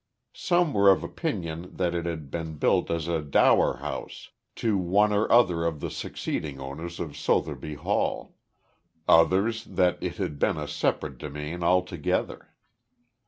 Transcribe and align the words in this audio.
Some 0.33 0.73
were 0.73 0.89
of 0.89 1.03
opinion 1.03 1.75
that 1.75 1.93
it 1.93 2.07
had 2.07 2.31
been 2.31 2.55
built 2.57 2.89
as 2.89 3.07
a 3.07 3.21
dower 3.21 3.77
house 3.77 4.31
to 4.55 4.75
one 4.75 5.13
or 5.13 5.31
other 5.31 5.63
of 5.63 5.79
the 5.79 5.91
succeeding 5.91 6.59
owners 6.59 6.99
of 6.99 7.15
Sotherby 7.15 7.75
Hall, 7.75 8.33
others 9.07 9.63
that 9.65 9.99
it 10.01 10.15
had 10.17 10.39
been 10.39 10.57
a 10.57 10.67
separate 10.67 11.19
demesne 11.19 11.61
altogether. 11.63 12.49